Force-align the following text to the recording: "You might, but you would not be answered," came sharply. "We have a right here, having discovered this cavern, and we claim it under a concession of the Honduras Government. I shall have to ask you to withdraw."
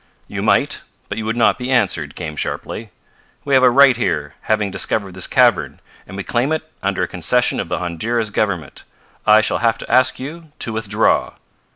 "You 0.27 0.41
might, 0.41 0.81
but 1.09 1.19
you 1.19 1.25
would 1.27 1.35
not 1.37 1.59
be 1.59 1.69
answered," 1.71 2.15
came 2.15 2.35
sharply. 2.35 2.89
"We 3.45 3.53
have 3.53 3.61
a 3.61 3.69
right 3.69 3.95
here, 3.95 4.33
having 4.49 4.71
discovered 4.71 5.13
this 5.13 5.27
cavern, 5.27 5.79
and 6.07 6.17
we 6.17 6.23
claim 6.23 6.51
it 6.51 6.67
under 6.81 7.03
a 7.03 7.07
concession 7.07 7.59
of 7.59 7.69
the 7.69 7.77
Honduras 7.77 8.31
Government. 8.31 8.83
I 9.27 9.41
shall 9.41 9.59
have 9.59 9.77
to 9.77 9.91
ask 9.91 10.19
you 10.19 10.53
to 10.57 10.73
withdraw." 10.73 11.35